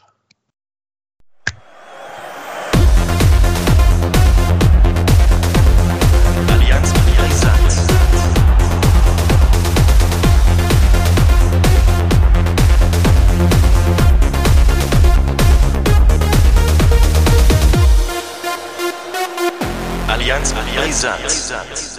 [21.01, 21.98] Brisant.